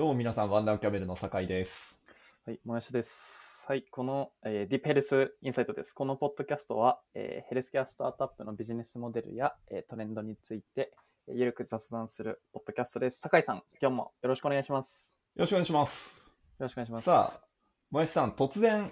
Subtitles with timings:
[0.00, 2.00] どうも皆さん、ワンダーキャメルの酒井です。
[2.46, 3.66] はい、もやしです。
[3.68, 5.92] はい、この、えーディープヘルスインサイトです。
[5.92, 10.94] このポッドキャストは、えーヘルスケアスタートアップのビジネスモデルや、えートレンドについて、
[11.28, 13.20] えーゆるく雑談するポッドキャストです。
[13.20, 15.14] 酒井さん、今日もよろしくお願いします。
[15.36, 16.32] よろしくお願いします。
[16.58, 17.04] よろしくお願いします。
[17.04, 17.46] さあ、
[17.90, 18.90] もやしさん、突然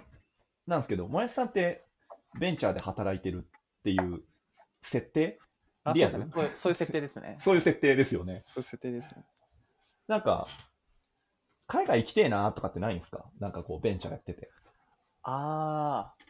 [0.67, 1.87] なんですけど、もやしさんって
[2.39, 4.21] ベンチャーで働いてるっていう
[4.83, 5.39] 設定？
[5.85, 6.11] あリアル？
[6.11, 7.37] そうですねそういう設定ですね。
[7.41, 8.43] そういう設定ですよね。
[8.45, 9.25] そういう設定ですね。
[10.05, 10.45] なんか、
[11.69, 13.25] 海外行きてえなとかってないんですか？
[13.39, 14.49] なんかこう、ベンチャーやってて。
[15.23, 16.23] あー。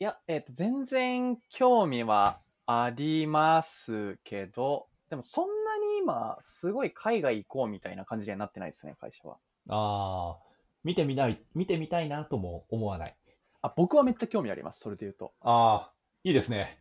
[0.00, 9.36] いや、えっ、と、全然興味はありますけど、でもそんなに今、すごい海外行こうみたいな感じにはなってないですね、会社は。
[9.68, 10.38] ああ、
[10.82, 13.16] 見てみない、見てみたいなとも思わない。
[13.60, 15.34] あ、僕はめっちゃ興味あります、それで言うと。
[15.42, 15.92] ああ、
[16.24, 16.80] いいですね。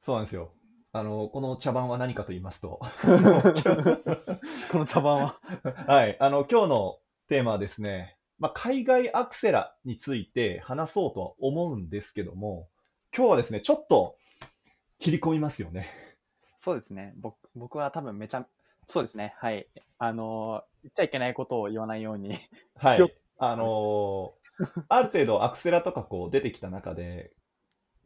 [0.00, 0.52] そうなんですよ。
[0.92, 2.80] あの、この茶番は何かと言いますと、
[4.72, 5.40] この茶番は。
[5.86, 6.16] はい。
[6.18, 12.68] あの、今日のテーマはですね、まあ、海外アクセラについて話そうとは思うんですけども、
[13.14, 14.16] 今日はですね、ちょっと
[14.98, 15.88] 切り込みますよね。
[16.56, 17.12] そうですね。
[17.18, 18.46] 僕僕は多分めちゃ、
[18.86, 19.34] そうですね。
[19.38, 19.68] はい。
[19.98, 22.36] あのー言っちゃいけないことを言わないように。
[22.76, 23.14] はい。
[23.38, 24.38] あのー
[24.88, 27.32] ある程度アクセラとかこう出てきた中で、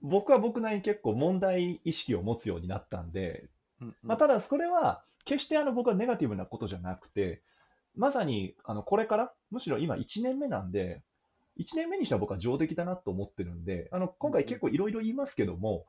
[0.02, 3.48] 僕は僕なりに結構問題意識を持つようになったんで、
[4.02, 7.42] まあ、ただ、それは、決してあの僕はネガティブなことじゃなくて、
[7.94, 11.02] まさにあのこれから、むしろ今1年目なんで、
[11.58, 15.86] 1年目にしては僕は上出来だなと思ってるんで、あの今回結構いろいろ言いますけども、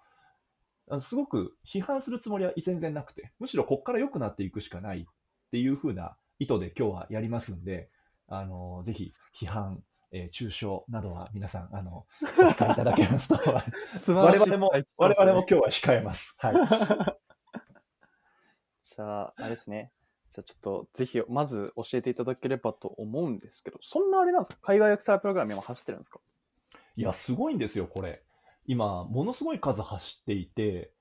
[0.89, 5.05] あのすごく批判するつもりは全然なくて、むしろここから良くなっていくしかないっ
[5.51, 7.89] ていう風な意図で今日はやりますんで、
[8.27, 9.81] あのぜひ批判、
[10.15, 12.05] えー中傷などは皆さん、あの、
[12.39, 13.37] おいただけますと、
[13.97, 16.35] 素我々も、我々も今日は控えます。
[16.37, 16.55] はい。
[18.83, 19.91] じゃあ、あれですね。
[20.29, 24.61] じゃあちょっと、ぜひ、まず教えていただければと思うんですけど、そんなあれなんですか？
[24.61, 26.19] 海外アクセラプログラム今走ってるんですか？
[26.95, 28.23] いや、すごいんですよ、これ。
[28.67, 30.93] 今、ものすごい数走っていて、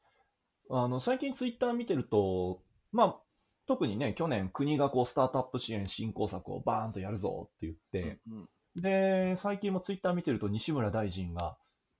[0.70, 3.20] あの、最近ツイッター見てると、まあ、
[3.66, 11.56] 特にね、去年国がこう、スタートアップ支援振興策をバーンとやるぞって言って、うんうんで、最近もツイッター見てると西村大臣が、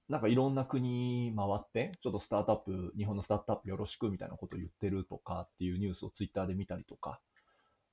[0.09, 7.21] なんかいろんな国回って、ちょっとスタートアップ、日本のスタートアップよろしくみたいなことを言ってるとかっていうニュースをツイッターで見たりとか、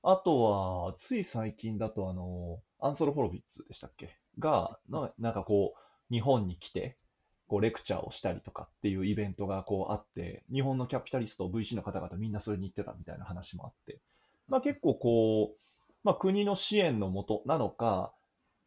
[0.02, 4.16] あとは、つい最近だと、あの、アンソロ・ホロビッツでしたっけ？
[4.38, 6.96] が、ななんかこう、日本に来て、
[7.48, 14.00] こう、レクチャーをしたりとかっていうイベントがこうあって、日本のキャピタリスト、VC の方々みんなそれに行ってたみたいな話もあって、
[14.48, 15.58] まあ結構こう、
[16.02, 18.14] まあ国の支援のもとなのか、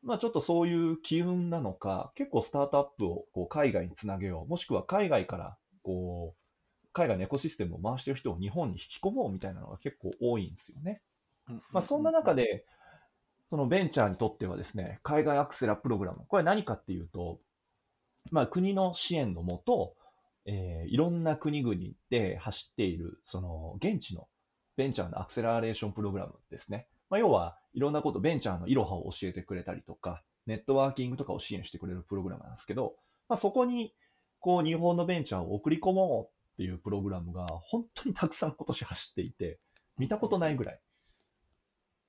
[0.03, 11.02] まあちょっとそういう機運なのか、結構スタートアップをこう海外につなげよう、もしくは海外からこう、海外のエコシステムを回してる人を日本に引き込もうみたいなのが結構多いんですよね。
[11.72, 12.66] まあ、そんな中、で、
[13.50, 17.40] そのベンチャーにとってはですね、海外アクセラプログラム、これ何かっていうと、
[18.31, 19.96] まあ、国の支援のもと、
[20.46, 21.75] えーいろんな国々
[22.09, 24.28] で走っている、その現地の
[24.75, 26.88] ベンチャーのアクセラレーションプログラムですね。
[27.13, 32.96] まあ、要はいろんなこと、ベンチャーのいろはを教えてくれたりとか、ネットワーキングとかを支援してくれるプログラムなんですけど、
[33.29, 33.94] まあ、そこに
[34.40, 39.59] こう日本のベンチャーを送り込もうっていうプログラムが本当にたくさん今年走っていて、
[40.00, 40.79] 見たことないぐらい。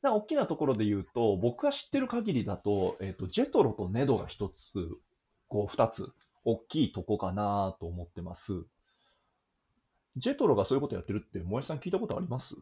[0.01, 4.89] な大きなところで言うと、僕が知ってる限りだと、えっ、と、ジェトロとネドが一つ、
[5.49, 6.15] こう二つ、
[6.47, 8.65] 大きいとこかなと思ってます。
[10.17, 12.55] ジェトロがそういうことやってるって、もえさん聞いたことあります？
[12.55, 12.59] い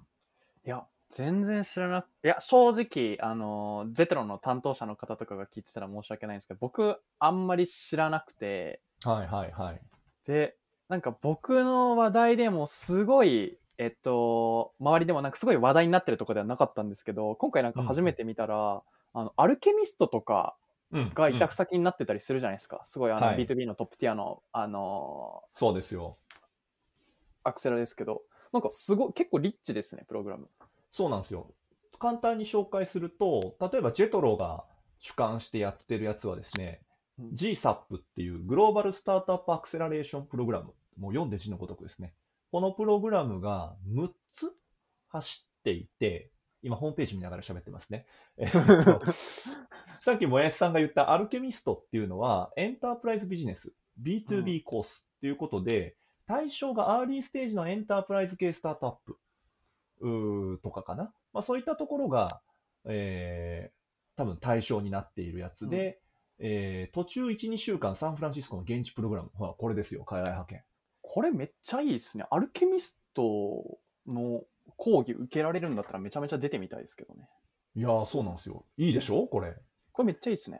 [0.64, 9.80] や、全然知らなくいや、正直、あの、ゼトロの担当者の方とかが聞いてたら申し訳ないんですけど、僕、あんまり知らなくて、はいはいはい。
[10.26, 10.56] で、
[10.88, 20.56] なんか僕の話題でもすごい、えっと、周りでもなんかすごい話題になってるとこではなかったんですけど、今回なんか初めて見たら、あの、アルケミストとか
[20.92, 21.12] うん。
[21.14, 22.82] が委うん託先になってたりするじゃないですか。
[22.84, 26.16] すごいあの、はい B2B のトップティアの、あのそうですよ。
[27.44, 28.22] アクセラですけど、
[28.52, 30.48] なんかすごい、結構リッチですね、プログラム。
[30.92, 31.52] そうなんですよ。
[31.98, 34.64] 簡単に紹介すると、例えばジェトロが
[34.98, 36.92] 主管してやってるやつはですね、うん
[37.34, 40.72] GSAP っていうグローバルスタートアップアクセラレーションプログラム。
[40.98, 42.14] もう読んで字のごとくですね。
[42.50, 44.52] このプログラムが6つ
[45.08, 46.30] 走っていて、
[46.62, 48.06] 今ホームページ見ながら喋ってますね。
[48.38, 49.02] えっと
[49.94, 55.96] さっきもやしさんが言ったアルケミストっていうのはエンタープライズビジネス、B2B コースっていうことで、
[56.26, 59.18] 対象がアーリーステージのエンタープライズ系スタートアップ
[60.62, 61.12] とかかな。
[61.32, 62.40] まあ、そういったところが、
[62.84, 63.82] えー
[64.14, 65.98] 多分対象になっているやつで、
[66.38, 69.30] えー途中1、2週間サンフランシスコの現地プログラム。
[69.34, 70.62] ほら、これですよ、海外派遣。
[71.00, 72.26] これめっちゃいいですね。
[72.30, 74.42] アルケミストの
[74.76, 77.26] 講義受けられるんだったらめちゃめちゃ出てみたいですけどね。
[77.74, 78.66] いやー、そうなんですよ。
[78.76, 79.26] いいでしょ？
[79.28, 79.54] これ。
[79.92, 80.58] これめっちゃいいですね。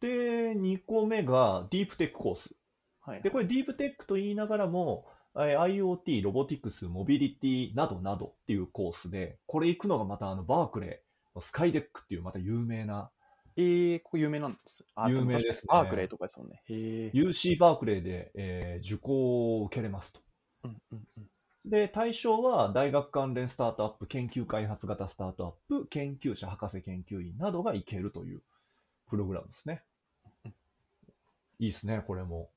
[0.00, 0.08] で、
[0.54, 2.54] 2個目がディープテックコース。
[3.00, 3.22] はい。
[3.22, 13.10] で、これディープテックと言いながらも、えー IoT、ロボティクス、モビリティなどなどっていうコースで、これ行くのがまたあのバークレーのスカイデックっていうまた有名な、
[13.56, 14.84] えー、ここ有名なんです。
[14.94, 16.62] あ有名ですねバークレーとかですもんね。
[16.68, 17.10] へえ。
[17.14, 20.20] UC バークレーで、えー受講を受けれますと。
[20.64, 21.70] うんうんうん。
[21.70, 28.42] で、対象は大学関連スタートアップ、研究開発型スタートアップ、研究者、博士研究員などが行けるという
[29.08, 29.82] プログラムですね。
[31.58, 32.50] いいですね、これも。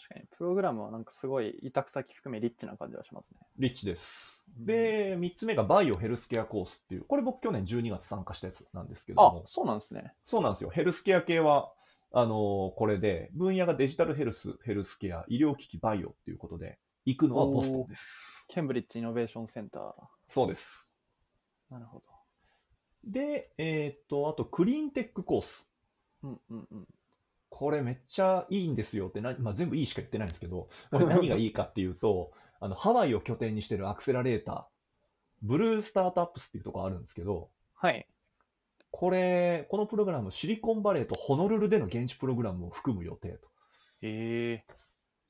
[0.00, 3.40] 確かに、プログラムはなんかすごい委託先含めリッチな感じはしますね。
[3.58, 4.42] リッチです。
[4.56, 10.14] で、3つ目がバイオヘルスケアコースっていう、これ僕去年12月参加したやつなんですけども、、あそうなんですね。
[10.24, 10.70] そうなんですよ。
[10.70, 11.72] ヘルスケア系は、
[12.12, 18.46] あのこれで、分野がデジタルヘルス、ヘルスケア、医療機器、バイオっていうことで、行くのはボストンです。
[18.48, 19.92] ケンブリッジイノベーションセンター。
[20.28, 20.90] そうです。
[21.70, 22.04] なるほど。
[23.04, 25.70] で、えっと、あと、クリーンテックコース。
[26.22, 26.88] うんうんうん。
[27.50, 34.64] これめっちゃいいんですよってな、まあ、全部いいしか言ってないんですけど、これ何がいいかっていうと、 あの、ハワイを拠点にしてるアクセラレーター、
[35.42, 38.06] ブルースタートアップスっていうところあるんですけど、はい。
[38.90, 43.48] これ、このプログラム、シリコンバレーとホノルルでの現地プログラムを含む予定と。
[44.02, 44.64] へえ。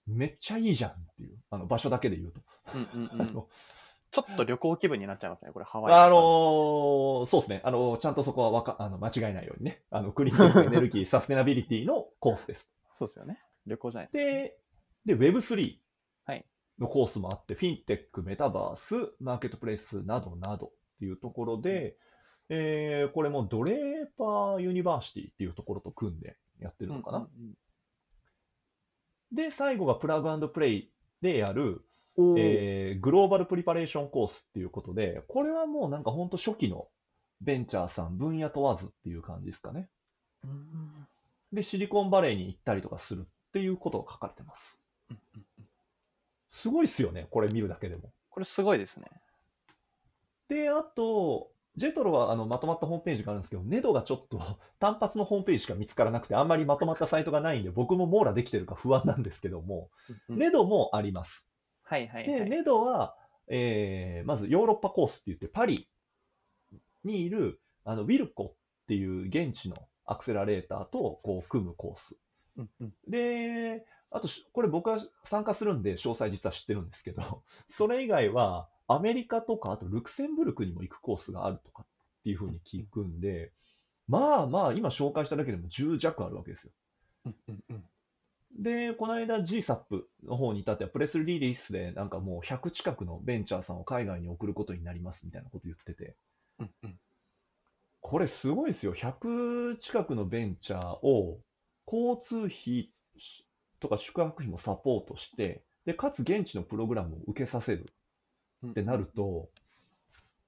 [0.06, 2.40] めっちゃいいじゃんっていう、あの場所だけで言うと。
[2.75, 3.44] うんうんうん。
[4.10, 5.94] ちょっと旅行気分になっちゃいますね、これ、ハワイ。
[5.94, 12.68] あのーそうですね、あのちゃんとそこはわかあの間違えないようにね、あのクリーンエネルギー、サステナビリティのコースです。
[12.98, 13.40] そうですよね。
[13.66, 14.54] 旅行じゃないで
[15.04, 15.76] すで、で Web3
[16.24, 16.46] はい。
[16.78, 21.96] のコースもあって、フィンテック、メタバース、マーケットプレイスなどなどっていうところで、
[22.48, 27.18] えーこれもドレーパーユニバーシティっていうところと組んでやってるのかな。
[27.18, 27.54] うんうん
[29.32, 30.92] で、最後がプラグプレイ
[31.22, 31.84] でやる、うん、
[32.18, 36.88] えーグローバルプリパレーションコースっていうことで、これはもうなんか本当初期の
[37.40, 39.88] ベンチャーさん、分野問わずっていう感じですかね。
[40.44, 41.06] うん
[41.52, 44.80] で、シリコンバレーに行ったりとかするっていうことが書かれてます。
[46.48, 48.12] すごいっすよね、これ見るだけでも。
[48.28, 49.06] これすごいですね。
[50.48, 54.40] で、あと、ジェトロはあのまとまったホームページがあるんですけど、ネドがちょっと
[54.78, 59.90] 単発のホームページしか見つからなくて、あんまりまとまったサイトがないんで、僕も網羅できてるか不安なんですけども、
[60.28, 61.46] うんネドもあります。
[61.90, 62.50] はいはいはで、い。
[62.50, 63.16] ネドは、
[63.48, 65.88] えーまずヨーロッパコースって言って、パリ
[67.02, 68.54] にいるあのウィルコ
[68.84, 69.76] っていう現地の
[70.06, 72.14] アクセラレーターとこう組むコース。
[72.56, 81.86] うんうんで、あとし、これ僕は参加するんで、詳細実は知ってるんですけど、 それ以外は、アメリカとか、あとルクセンブルクにも行くコースがあるとかっ
[82.22, 83.52] ていうふうに聞くんで、
[84.06, 86.72] まあまあ、今紹介しただけでも10弱あるわけですよ。
[87.25, 87.89] うんうんうん
[88.58, 96.17] で、この間 GSAP の方に至っては、プレスリリースで、なんかもう100近くのベンチャーさんを海外に送ることになりますみたいなこと言ってて、
[96.58, 96.99] うんうん
[98.02, 98.94] これすごいですよ。
[98.94, 101.38] 100近くのベンチャーを
[101.87, 102.91] 交通費
[103.79, 107.93] とか宿泊費もサポートして、で、かつ現地のプログラムを受けさせる
[108.62, 109.50] うんってなると、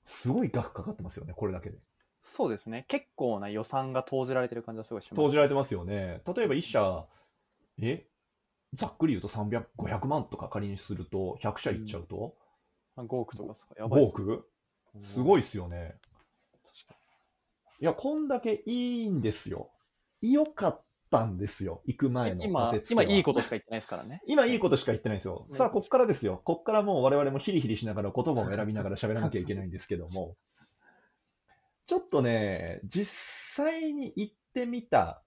[0.05, 1.79] すごい額かかってますよね、これだけで。
[2.25, 2.85] そうですね。
[2.89, 5.17] 結構な予算が投じられてる感じはすごいします。
[5.17, 6.23] 投じられてますよね。
[6.35, 7.07] 例えば1社、
[7.83, 8.07] え？
[8.75, 12.35] ざっくり言うと300、500万とか仮にすると、100社いっちゃうと、
[12.97, 14.49] あ5億とかですかやばい5っす億
[15.01, 15.41] すごい。
[15.41, 15.95] いですよね。
[17.81, 19.71] いや、こんだけいいんですよ。
[20.21, 24.23] 良かったんですよ、行く前のに今今いいことしか言ってないですからね。
[24.27, 25.47] 今いいことしか言ってないんですよ。
[25.51, 26.41] ねさあ、こっからですよ。
[26.45, 30.37] こっからもう我々もヒリヒリしながら言葉を選びながら喋らなきゃいけないんですけども、
[31.87, 33.13] ちょっとね、実
[33.65, 35.25] 際に行ってみた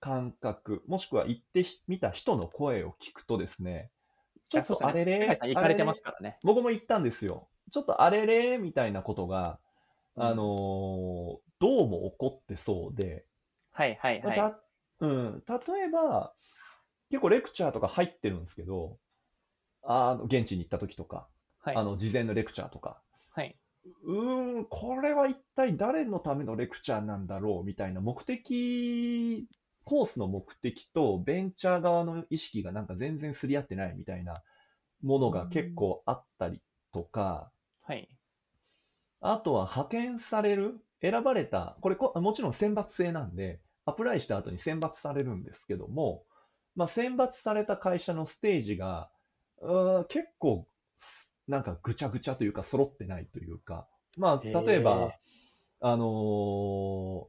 [0.00, 3.90] 感覚、もしくは行ってみた人の声を聞くとですね、
[4.48, 6.38] ちょっとあれれ、高橋さん行かれてますからね。
[6.42, 7.48] 僕も行ったんですよ。
[7.70, 9.58] ちょっとあれれみたいなことが、
[10.16, 13.24] うんあのーどうも起こってそうで、
[13.72, 14.36] はいはいはい。
[14.36, 14.60] た
[15.00, 16.32] うん、例えば、
[17.10, 18.98] 結構レクチャーとか入ってるんですけど、
[19.82, 21.28] あの現地に行った時とか、
[21.58, 23.02] はいあの事前のレクチャーとか、
[23.32, 23.58] はい。
[24.04, 29.48] うーん、これは一体誰のためのレクチャーなんだろうみたいな目的、
[29.88, 34.42] コースの目的とベンチャー側の意識がなんか全然すり合ってないみたいな
[35.02, 36.60] ものが結構あったり
[36.92, 38.06] とか、はい。
[39.22, 46.22] あとは派遣される、選ばれた、これこもちろん選抜制なんで、アプライした後に選抜されるんですけども、
[46.76, 49.08] まあ、選抜された会社のステージが、
[49.62, 50.66] う結構、
[50.98, 55.14] すなんかぐちゃぐちゃというか、揃ってないというか、まあ、例えば、
[55.80, 57.26] あのー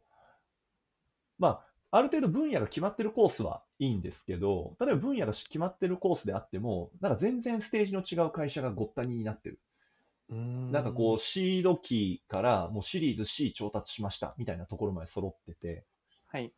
[1.37, 9.60] まあ、ある程度分野が決まってるコースはいいんですけど、例えば分野が決まってるコースであっても、なんか全然ステージの違う会社がごったにになってる。
[10.29, 15.86] なんかこう、シード機からもうシリーズ C 調達しましたみたいなところまで揃ってて、
[16.27, 16.53] はい。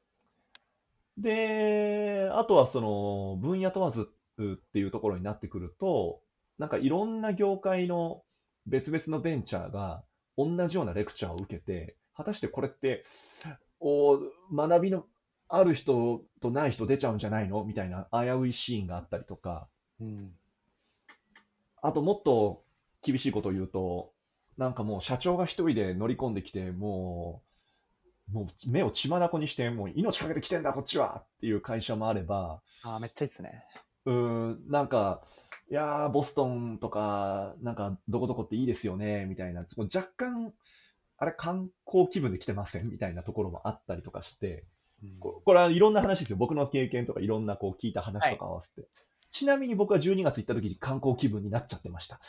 [1.18, 4.10] で、あとはその分野問わず
[4.42, 6.20] っていうところになってくると、
[6.58, 8.24] なんかいろんな業界の
[8.66, 10.04] 別々のベンチャーが
[10.38, 13.06] 同じようなレクチャーを受けて、果たしてこれって、
[13.80, 14.20] お
[14.54, 15.06] 学びの
[15.53, 17.63] ある人とない人出ちゃうんじゃないの？
[17.65, 19.67] みたいな危ういシーンがあったりとか、
[20.00, 20.31] うん。
[21.81, 22.63] あともっと
[23.01, 24.13] 厳しいことを言うと、
[24.58, 27.41] なんかもう社長が一人で乗り込んできて、も
[28.29, 33.65] う、もう目を血眼にして、もう命かけてきてんだ、こっちはっていう会社もあれば、ああ、めっちゃいいっすね。
[34.05, 35.22] うーん、なんか、
[35.70, 40.53] いやー、ボストンとか、なんか、どこどこっていいですよね、みたいな、若干、
[41.17, 42.89] あれ、観光気分で来てません？
[42.89, 44.63] みたいなところもあったりとかして、うん
[45.20, 46.38] ここれはいろんな話ですよ。
[46.38, 48.88] 僕の経験とかいろんなこう聞いた話とか合わせて。
[49.31, 52.20] ちなみに僕は12月行った時に観光気分になっちゃってました。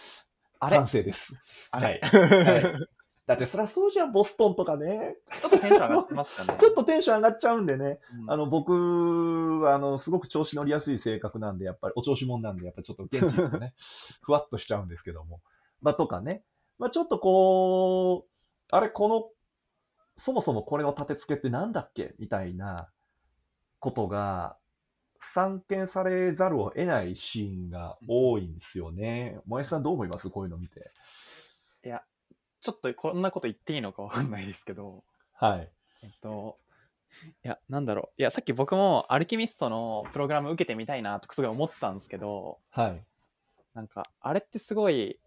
[0.60, 0.76] あれ？
[0.76, 1.34] 反省です。
[1.70, 2.88] はい はい
[3.26, 5.16] だってそりゃそうじゃん、ボストンとかね。
[5.40, 6.58] ちょっとテンション上がってますかね。
[6.60, 8.00] ちょっとテンション上がっちゃうんでね。
[8.20, 13.74] うんあの、僕は、あの、すごく調子乗りやすい性格なんで、やっぱり、お調子者なんで、やっぱりちょっと現地行くとね、
[14.22, 15.40] ふわっとしちゃうんですけども。
[15.80, 16.44] まあ、とかね。
[16.78, 18.30] まあ、ちょっとこう、
[18.70, 19.30] あれ、この、
[20.24, 22.14] そもそもこれの立て付けってなんだっけ？
[22.20, 22.88] みたいな
[23.80, 24.56] ことが、
[25.20, 29.40] 散見されざるを得ないシーンが多いんですよね。
[29.46, 30.30] 萌えさんどう思います？
[30.30, 30.92] こういうの見て。
[31.84, 32.02] いや、
[32.60, 35.02] ちょっとこんなこと言っていいのかわかんないですけど、
[35.32, 35.68] はい。
[36.04, 36.56] えっと、
[37.44, 38.20] いや、なんだろう。
[38.20, 43.04] いや、さっき僕もアルキミストのプログラム受けてみたいなとすごい思ってたんですけど、はい。
[43.74, 45.18] なんか、あれってすごい、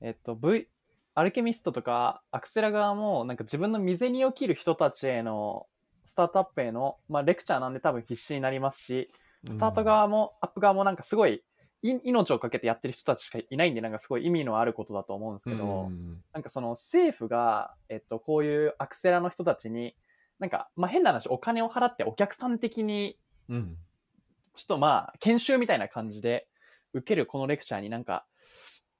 [0.00, 0.68] えっと、V、
[1.14, 5.66] アルケミストとかアクセラ側も、なんか自分の未然に起きる人たちへの、
[6.04, 9.10] スタートアップへの、まあ、レクチャーなんで多分必死になりますし、
[9.48, 11.42] スタート側も、アップ側もなんかすごい、
[11.82, 19.96] い命をかけてやってる人たちしかいないんで、なんかすごい意味のあることだと思うんですけど、うんなんかその政府が、えっと、こういうアクセラの人たちに、
[20.38, 23.76] なんか、まあ、変な話、お金を払ってお客さん的に、うん。
[24.54, 26.46] ちょっとまあ、研修みたいな感じで
[26.92, 28.26] 受けるこのレクチャーになんか、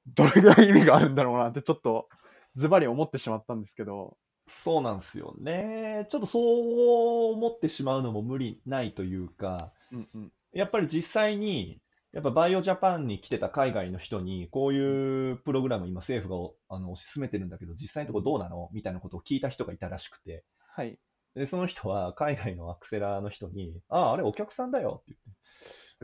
[0.06, 2.08] どれぐらい意味があるんだろうなってちょっと、
[2.54, 4.16] ズバリ思ってしまったんですけど、
[4.46, 6.06] そうなんですよね。
[6.10, 10.32] ちょっとそう思ってしまうのも無理ないというか、うんうん。
[10.52, 11.80] やっぱり実際に、
[12.12, 20.44] やっぱバイオジャパンに来てた海外の人に、こういうプログラム今政府があの推し進めてるんだけど、実際のところどうなのみたいなことを聞いた人がいたらしくて、
[20.74, 20.98] はい。
[21.34, 25.41] で、その人は海外のアクセラーの人に、ああ、あれお客さんだよって言って、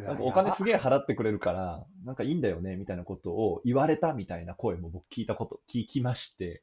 [0.03, 6.63] なんかお金すげえ払ってくれるから、なんかいいんだよね、みたいなことを言われたみたいな声も僕聞いたこと、聞きまして、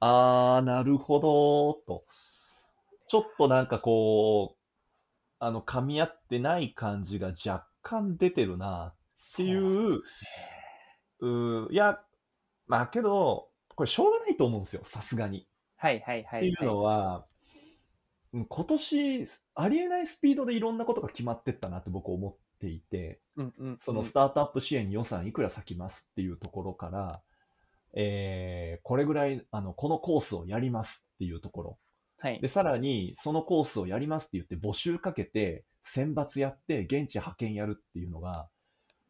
[0.00, 2.04] あー、なるほど、と。
[3.08, 4.58] ちょっとなんかこう、
[5.40, 8.94] あの、噛み合ってない感じが若干出てるな、っ
[9.34, 9.60] ていそ
[11.20, 12.00] うう、いや、
[12.66, 15.48] まあけど、これしょうがないと思うんですよ、さすがに。
[15.76, 16.40] はいはいはい。
[16.40, 17.18] っていうのは、
[18.32, 23.78] うん今年、ありえないスピードでいろんなことが決まってったなって僕思っていて、うんうん。
[23.78, 27.22] そのスタートアップ支援に予算いくら割きますっていうところから、
[27.94, 31.78] えーこれぐらい、あの、このコースをやりますっていうところ。
[32.18, 32.48] はいで、。
[32.48, 38.48] さらに、そのコースをやりますって言って募集かけて、選抜やって、現地派遣やるっていうのが、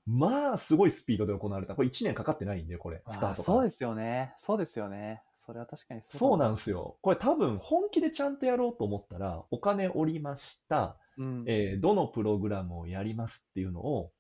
[0.09, 1.75] まあ、すごいスピードで行われた。
[1.75, 3.57] これ1年かかってないんで、これ、スタートから。
[3.57, 4.35] そうですよね。
[4.39, 5.23] そうですよね。
[5.37, 6.19] それは確かにそう。
[6.19, 6.97] そうなんですよ。
[7.03, 11.45] これ多分本気でちゃんとやろうと思ったら、お金おりました、うん。
[11.47, 14.11] えーどのプログラムをやりますっていうのを、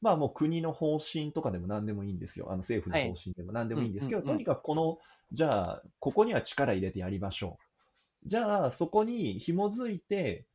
[0.00, 2.46] まあもう国の方針とかでも何でもいいんですよ。
[2.48, 4.98] あの政府の方針でも何でもいいんですけど、うんうんうんとにかくこの、
[5.32, 7.58] じゃあ、ここには力入れてやりましょ
[8.24, 8.28] う。
[8.28, 10.46] じゃあ、そこに紐づいて、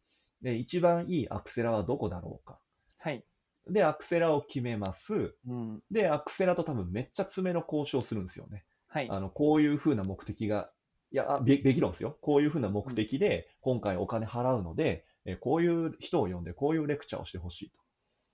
[0.42, 2.60] で一番いいアクセラはどこだろうか。
[2.98, 3.24] はい。
[3.72, 5.36] で、アクセラを決めます。
[5.48, 5.84] うん。
[5.92, 8.66] で、アクセラと多分めっちゃ詰めの交渉するんですよね。
[8.88, 9.10] はい。
[9.10, 10.72] あの、こういうふうな目的が、
[11.12, 12.18] いや、あべべき論ですよ。
[12.22, 17.80] こういうふうな目的で、今回お金払うので、えこういう人を呼んで、こういうレクチャーをしてほしいと。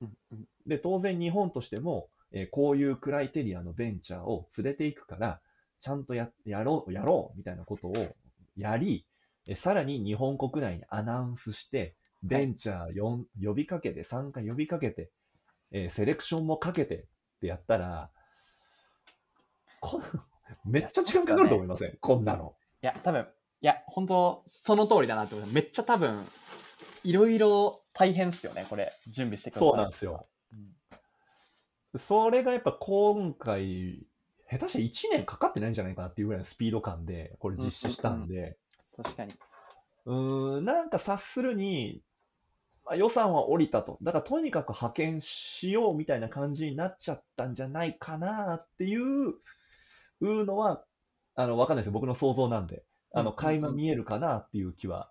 [0.01, 5.41] うんうんで、当然日本としても、えこういうクライテリアのベンチャーを連れていくから、
[5.79, 7.93] ちゃんとややろう、やろう、みたいなことを
[8.57, 9.05] やり、
[9.47, 15.11] えさらに日本国内にアナウンスして、ベンチャー呼ん呼びかけて、参加呼びかけて、
[15.75, 17.05] えーセレクションもかけてっ
[17.41, 18.09] てやったら、
[19.81, 20.01] こ
[20.63, 22.55] めっちゃ時間かかると思いません、こんなの。
[22.81, 23.27] いや、多分、
[23.59, 25.53] いや、本当その通りだなって思います。
[25.53, 26.25] めっちゃ多分、
[27.03, 28.93] いろいろ大変っすよね、これ。
[29.07, 29.69] 準備してください。
[29.69, 30.27] そうなんですよ。
[30.53, 31.99] うん。
[31.99, 34.07] それがやっぱ今回、
[34.49, 38.57] 下手して1年かかってないんじゃないかなっていうぐらいのスピード感で、これ実施したんで、
[38.95, 39.33] 確かに。
[40.05, 42.01] うーん、なんか察するに、
[42.85, 43.97] まあ、予算は降りたと。
[44.01, 49.33] だからとにかく派遣しようみたいな感じになっちゃったんじゃないかなっていう、う
[50.21, 50.83] うのは、
[51.35, 51.93] あの、わかんないですよ。
[51.93, 52.83] 僕の想像なんで。
[53.13, 55.09] あの、うんうんうん垣間見えるかなっていう気は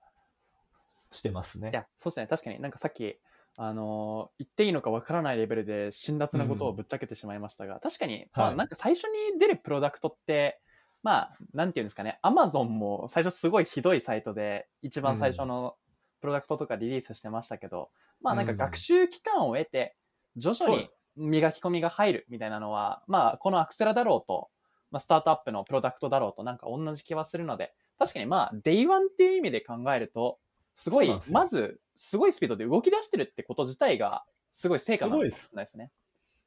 [1.10, 1.70] してますね。
[1.70, 2.26] いや、そうですね。
[2.26, 3.18] 確かになんかさっき、
[3.56, 10.60] あのー言っていいのかわからないレベルで辛辣なことをぶっちゃけてしまいましたが、確かに、まあはいなんか最初に出るプロダクトって、
[11.02, 15.76] まあ、なんていうんですかね、アマゾンも最初すごいひどいサイトで、一番最初の
[16.24, 17.90] プロダクトとかリリースしてましたけど、
[18.22, 19.94] まあなんか学習期間を得て、
[20.38, 24.48] 徐々に磨き込みが入るみたいなのは、まあこのアクセラだろうと、
[24.90, 30.38] まあ、スタートアップのプロダクトだろうとなんか同じ気はするので、確かにまあ、 Day One っていう意味で考えると、
[30.74, 35.90] すごいまず、すごいスピードで動き出してるってこと自体が、すごい成果なんですですね。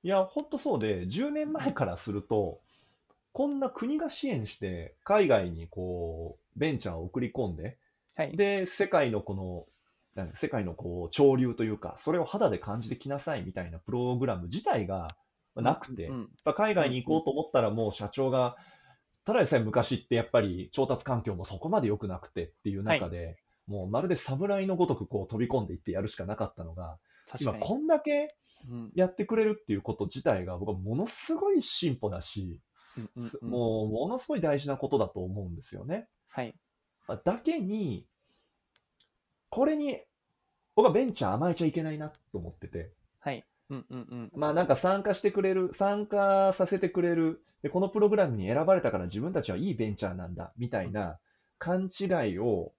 [0.01, 2.61] いや、ほんとそうで、10年前からすると、
[3.31, 7.77] こんな国が支援して、海外にこう、ベンチャーを送り込んで、
[8.17, 8.35] はい。
[8.35, 9.65] で、世界のこの、
[10.15, 15.15] なん世界のこう、潮流というか、それを肌で感じてきなさいみたいなプログラム自体が
[15.55, 18.57] なくて、うんやっぱ海外に行こうと思ったらもう社長が、
[19.23, 26.97] ただでさえ昔ってやっぱり調達環境もそこまで良くなくてっていう中で、もうまるで侍のごとくこう飛び込んでいってやるしかなかったのが。
[27.39, 28.35] 今こんだけ
[28.69, 32.61] うんやってくれるっていうこと自体が僕はものすごい進歩だし、
[32.97, 36.07] うんうんうんもうものすごい大事なことだと思うんですよね。
[36.29, 36.55] はい。
[37.07, 38.05] まあだけに、
[39.49, 39.99] これに
[40.75, 43.43] 僕はベンチャー甘えちゃいけないなと思ってて、はい。
[43.69, 44.31] うんうんうん。
[44.35, 51.17] まあなんか参加してくれる、参加させてくれる、でこのプログラムに選ばれたから自分たちはいいベンチャーなんだみたいな
[51.57, 52.73] 勘違いを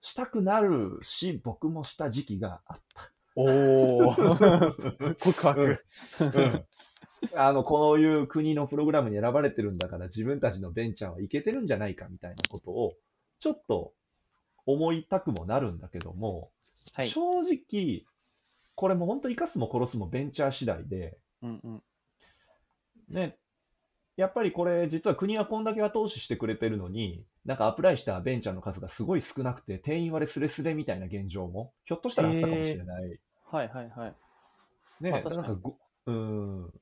[0.00, 3.12] したくなるし、僕もした時期があった。
[3.36, 5.14] おー。
[5.22, 5.84] 告白。
[6.20, 6.64] うん
[7.34, 12.94] あの、こういう国のプログラムに選ばれてるんだから自分たちのベンチャーはいけてるんじゃないかみたいなことを
[13.38, 13.92] ちょっと
[14.66, 16.44] 思いたくもなるんだけども、
[16.94, 17.08] はい。
[17.08, 18.04] 正直、
[18.74, 21.82] これも本当生かすも殺すもベンチャー次第で、うんうん。
[23.08, 23.36] ね、
[24.16, 33.20] やっぱりこれ実は国はこんだけ後押ししてくれてるのに、なんかアプライしたベンチャーの数がすごい少なくて、定員割れスレスレみたいな現状も、ひょっとしたらあったかもしれない。
[33.44, 34.14] はいはいはい。
[35.00, 36.72] ね、まあなんかご、うん、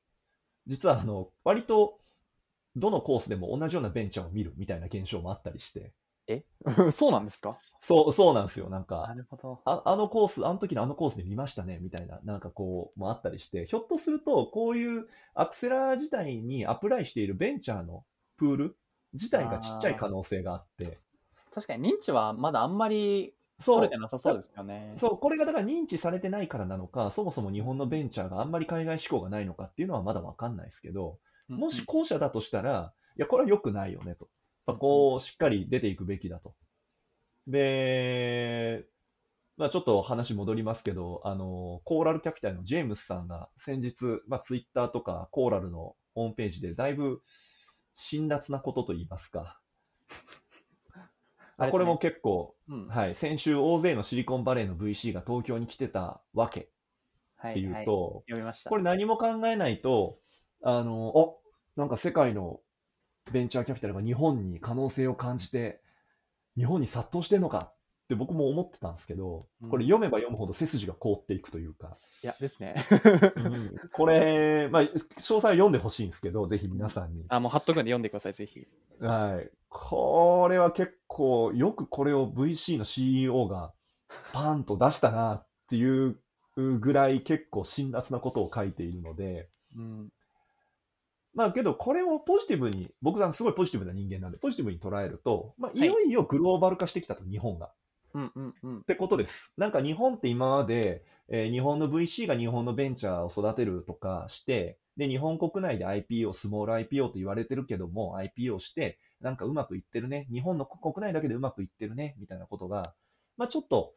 [0.71, 2.01] 実はあの、割と、
[2.77, 5.95] どのコースでも同じようなベンチャーを見るみたいな現象もあったりして、
[6.29, 6.45] え？
[6.93, 7.59] そうなんですか？
[7.81, 8.69] そう、そうなんですよ。
[8.71, 9.61] なんなか、るほど。
[9.65, 18.05] ああのコース、あの時のあのコースで見ましたね、みたいな、なんかこう、もあったりして、ひょっとすると、こういうアクセラ自体にアプライしているベンチャーの
[18.37, 18.79] プール
[19.15, 21.01] 自体がちっちゃい可能性があって、
[21.53, 24.95] 確かに認知はまだあんまりそう取れてなさそうですよね。
[24.97, 31.19] そう、これがだから認知されてないからなのか、そもそも日本のベンチャーがあんまり海外志向がないのかっていうのはまだわかんないですけど、
[31.49, 34.29] うんもし後者だとしたら、いや、これは良くないよねと。
[34.67, 36.55] やっぱこう、しっかり出ていくべきだと。
[37.49, 38.87] で、
[39.57, 47.21] まあちょっと話戻りますけど、あの、コーラルキャピタルのジェームスさんが先日、まあツイッターとかコーラルのホームページでだいぶ
[47.95, 49.61] 辛辣なことと言いますか、
[51.69, 56.71] これも結構、うんはい、先週大勢のシリコンバレーの VC が東京に来てたわけ
[57.37, 58.71] はっていうはい、と、読みました。
[58.71, 60.19] これ何も考えないと、
[60.63, 61.41] あの、お、
[61.77, 62.61] なんか世界の
[63.33, 65.81] ベンチャーキャピタルが日本に可能性を感じて、
[66.57, 67.75] 日本に殺到してんのかっ
[68.09, 72.75] て僕も思ってたんですけど、これ読めば読むほど背筋が凍っていくというか、いや、ですね。
[73.93, 77.25] これ、まあ、詳細は読んでほしいんですけど、ぜひ皆さんに。
[77.29, 78.67] あ、もう貼っとくんで読んでください、ぜひ。
[79.01, 79.51] はい。
[79.71, 83.73] これは結構、よくこれを VC の CEO が
[84.33, 86.21] パーンと出したなっていう
[86.57, 90.09] ぐらい結構辛辣なことを書いているので、うん。
[91.33, 97.71] まあけどこれをポジティブに、僕さんすごいポジティブな人間なんで、ポジティブに捉えると、まあいよいよグローバル化してきたと、日本が。
[98.15, 98.85] うんうんうんっ。
[98.85, 99.53] てことです。
[99.57, 112.95] なんか日本って今まで、えー日本の VC が日本のベンチャーを育てるとかして、で、日本国内で IPO、スモール IPO と言われてるけども、IPO して、なんかうまくいってるね、日本の国内だけでうまくいってるね、みたいなことが、
[113.37, 113.95] まあちょっと、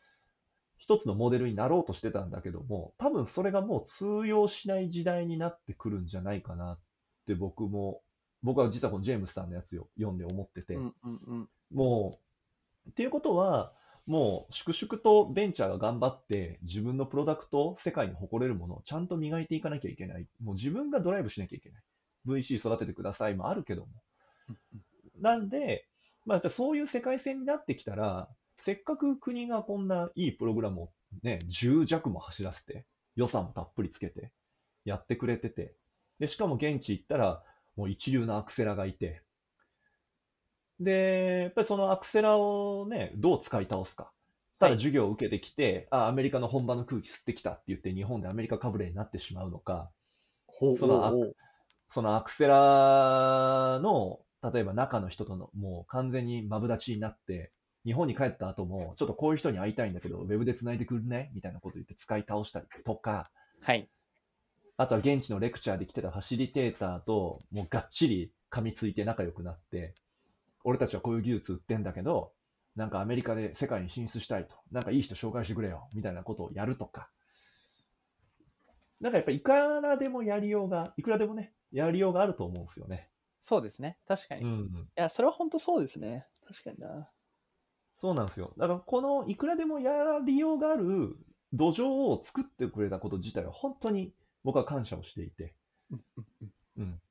[0.77, 6.79] 一つのモデルになろうとしてたんだけども、多分それがもう通用しない時代になってくるんじゃないかなっ
[7.25, 8.01] て僕も、
[8.41, 11.49] 僕は実はこのジェームスさんのやつを読んで思ってて、うんうんうん。
[11.73, 12.19] も
[12.86, 13.71] う、っていうことは、
[14.05, 20.27] もう粛々とベンチャーが頑張って自分のプロダクト、世界に誇れるものをちゃんと磨いていかなきゃいけない。
[20.43, 21.83] もう自分がドライブしなきゃいけない。
[22.27, 23.88] VC 育ててくださいもあるけども。
[25.23, 25.88] なんで、
[26.25, 28.27] まあ、そういう世界線になってきたら、
[28.59, 30.89] せっかく国がこんないいプログラムを
[31.23, 34.31] ね、10弱も走らせて、予算もたっぷりつけて、
[34.83, 35.75] やってくれてて、
[36.19, 37.41] で、しかも現地行ったら、
[37.77, 39.21] もう一流のアクセラがいて、
[40.81, 44.12] で、やっぱりそのアクセラをね、どう使い倒すか。
[44.59, 49.89] ただはい授業を受けてきて、あ、アメリカの本場の空気吸ってきたって言って、日本でアメリカかぶれになってしまうのか、
[50.77, 51.33] その
[51.93, 53.72] そのアクセラの、
[54.53, 57.51] 例えば中の人とのもう完全にマブダチになって、
[57.85, 61.31] 日本に帰った後も、ちょっとこういう人に会いたいんだけど、ウェブで繋いでくるね？
[61.33, 63.29] みたいなこと言って使い倒したりとか、
[63.61, 63.89] はい。
[64.77, 69.95] あとは現地のレクチャーで来てたファシリテーターと、もうがっちり噛みついて仲良くなって、
[70.63, 72.31] 俺たちはこういう技術売ってんだけど、
[72.75, 74.55] なんかアメリカで世界に進出したいと。
[74.71, 75.87] なんかいい人紹介してくれよ。
[75.93, 77.09] みたいなことをやるとか。
[79.01, 83.09] なんかやっぱりいくらでもやりようが、いくらでもね、やりようがあると思うんですよね。
[83.43, 83.97] そうですね。
[84.08, 84.41] 確かに。
[84.41, 84.88] いん。
[84.95, 86.25] や、それは本当そうですね。
[86.47, 87.10] 確かにな。
[87.97, 88.53] そうなんですよ。
[88.58, 89.91] だからこのいくらでもや
[90.25, 91.17] りようがある
[91.51, 95.53] 土壌を作ってくれたこと自体は本当に僕は感謝をしていて。
[95.91, 97.01] うんうんうんうん。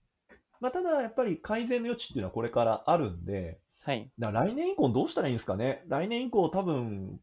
[0.59, 4.11] まあ、ただやっぱり改善の余地っていうのはこれからあるんで、はい。
[4.19, 5.83] だから来年以降どうしたらいいんですかね。
[5.87, 7.21] 来年以降多分、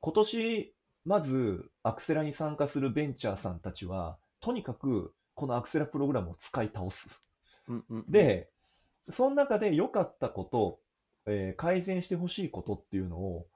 [0.00, 0.74] 今年、
[1.04, 7.22] まずアクセラに参加するベンチャーさんたちは、とにかくこのアクセラプログラムを使い倒す。
[7.70, 8.50] うんうんうん、で、
[9.08, 10.80] その中で良かったこと、
[11.26, 13.46] えー改善してほしいことっていうのを、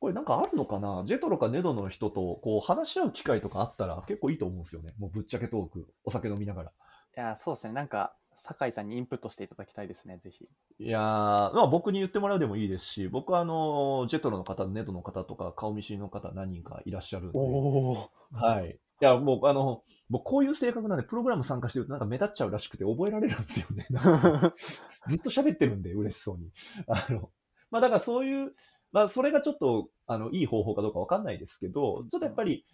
[0.00, 1.04] これなんかあるのかな？
[1.06, 4.94] ジェトロかネドの人とこう話し合う機会とかあったら結構いいと思うんですよね。
[4.98, 6.70] もうぶっちゃけトーク、お酒飲みながら。
[6.70, 6.72] い
[7.20, 7.72] や、そうですね。
[7.72, 10.48] なんか、酒井さんにインプットしていただきたいですね、ぜひ。
[10.80, 18.10] いやー、まあ僕に言ってもらうでもいいですし、僕はあの、ジェトロの方、ネドの方とか、顔見知りの方何人かいらっしゃるんで、お。
[18.32, 18.70] はい。
[18.70, 23.86] いや、もうあの、僕こういう性格なんで、プログラム参加してるとなんか目立っちゃうらしくて覚えられるんですよね。
[25.08, 26.50] ずっと喋ってるんで、嬉しそうに。
[26.86, 27.30] あの、
[27.70, 28.54] まあだからそういう、
[28.92, 32.66] まあそれがちょっと、あの、いい方法かどうかわかんないですけど、ちょっとやっぱり、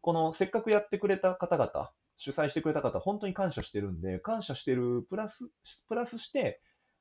[0.00, 5.50] このせっかくやってくれた方々、主催してくれた方、本当に感謝してるんで、感謝してるプラス、
[5.88, 6.60] プラスして、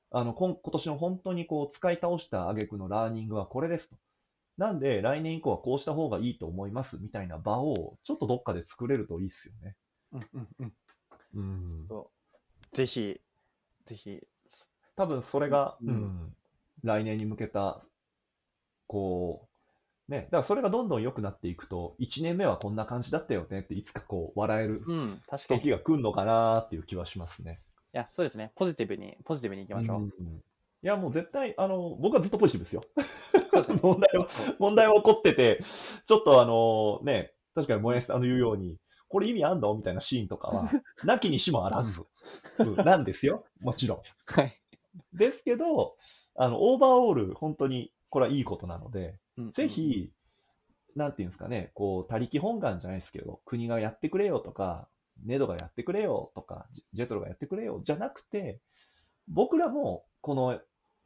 [0.09, 3.97] あの、今今年の本当にこう、使い倒した挙句のラーニングはこれですと。
[4.57, 9.75] なんで、来年以降はこうした方がいいと思いますみたいな場を、ちょっとどっかで作れるといいっすよね。
[10.13, 10.73] うんうんうん。
[11.35, 11.41] う
[11.83, 11.87] ん。
[11.87, 12.11] そ
[12.71, 12.75] う。
[12.75, 13.19] ぜひ、
[13.85, 14.21] ぜひ、
[14.95, 16.35] 多分それが、うんうん
[16.83, 17.83] 来年に向けた、
[18.85, 19.47] こ
[20.07, 25.61] う、ね、だからそれがどんどん良くなっていくと、1年目はこんな感じだったよねって、いつかこう、笑えるうん、確かに。
[25.61, 27.59] い時が来るのかなっていう気はしますね。
[27.95, 28.51] や、そうですね。
[28.55, 30.01] ポジティブに、ポジティブにいきましょう。
[30.01, 30.43] うん
[30.85, 32.83] いや、もう絶対、あの、僕はずっとポジティブですよ。
[33.81, 34.27] 問題は、
[34.59, 35.59] 問題は起こってて、
[36.05, 40.69] ちょっとあの、ね、確かにモヤシさんの言うように、これ意味あんのみたいなシーンとかは、
[41.03, 42.03] なきにしもあらず、
[42.59, 43.45] うんなんですよ。
[43.61, 44.01] もちろん。
[44.27, 44.61] はい。
[45.11, 45.97] ですけど、
[46.35, 50.11] あの、オーバーオール、本当に、これはいいことなので、うんぜ、ひ、
[50.95, 54.87] なんていうんですかね、こう、他力本願じゃないですけど、国がやってくれよとか、
[55.23, 58.61] ネドがやってくれよとか、ジジェトロがやってくれよじゃなくて、
[59.27, 60.59] 僕らもこの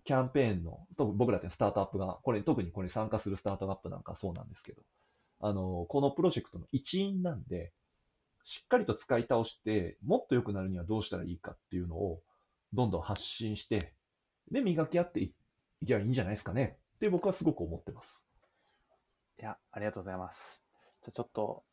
[0.04, 4.82] キャンペーンの、特に僕らってスタートアップが、これ特にこれ参加するスタートアップなんかそうなんですけど、
[5.42, 7.72] あの、このプロジェクトの一員なんで、
[8.44, 12.22] しっかりと使い倒して、もっと良くなるにはどうしたらいいかっていうのを、
[12.74, 13.94] どんどん発信して、
[14.52, 15.34] で、磨き合ってい
[15.82, 16.78] いけばいいんじゃないですかね。
[16.96, 18.24] って僕はすごく思ってます。
[19.40, 20.66] いや、ありがとうございます。
[21.04, 21.64] じゃちょっと、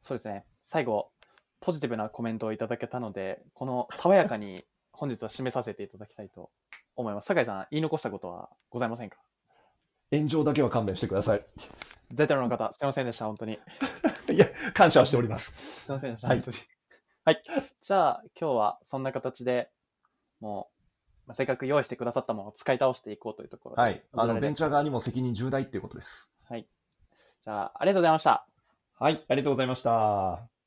[0.00, 0.44] そうですね。
[0.62, 1.10] 最後、
[1.58, 6.50] ポジティブなコメントをいただけたので、この爽やかに本日は締めさせていただきたいと
[6.96, 7.26] 思います。
[7.26, 9.18] 酒井さん、言い残したことはございませんか？
[10.12, 11.46] 炎上だけは勘弁してください。
[12.12, 13.58] ゼテロの方、すいませんでした、本当に。
[14.32, 15.52] いや、感謝はしております。
[15.84, 16.56] すいませんでした、はい本当に。
[17.24, 17.42] はい。
[17.80, 19.70] じゃあ、今日はそんな形で
[20.40, 20.80] もう、
[21.26, 23.82] まあ、せっかく用意してくださったものを使い倒していこうというところで。
[23.82, 24.04] はい。
[24.12, 24.72] あの、ベンチャーが。
[24.72, 26.30] 側にも責任重大っていうことです。
[26.48, 26.66] はい。
[27.44, 28.46] じゃあ、ありがとうございました。
[28.98, 29.24] はい。
[29.28, 30.59] ありがとうございました。